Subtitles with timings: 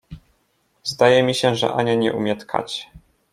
[0.83, 2.91] Zdaje mi się, że Ania nie umie tkać!